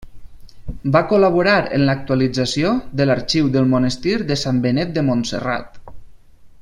[0.93, 5.79] Va col·laborar en l'actualització de l'Arxiu del Monestir de Sant Benet de Montserrat.